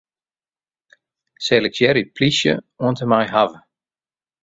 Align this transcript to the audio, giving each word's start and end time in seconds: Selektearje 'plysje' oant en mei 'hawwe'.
Selektearje 1.49 2.03
'plysje' 2.09 2.57
oant 2.83 3.03
en 3.03 3.09
mei 3.11 3.27
'hawwe'. 3.33 3.61